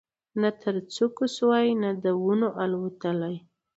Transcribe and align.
نه 0.41 0.49
تر 0.61 0.75
څوکو 0.93 1.25
سوای 1.37 1.67
د 2.03 2.05
ونو 2.23 2.49
الوتلای 2.63 3.35